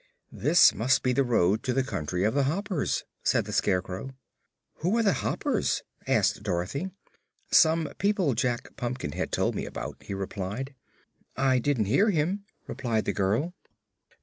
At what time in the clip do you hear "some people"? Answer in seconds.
7.51-8.33